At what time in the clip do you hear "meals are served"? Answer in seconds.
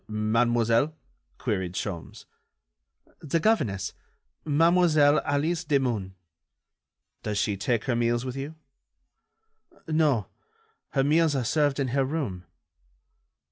11.03-11.79